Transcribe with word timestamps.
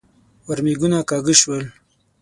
ورمېږونه 0.47 0.97
کاږه 1.09 1.33
شول. 1.41 1.63